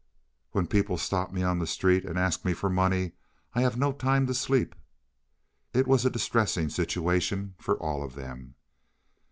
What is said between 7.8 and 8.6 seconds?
of them.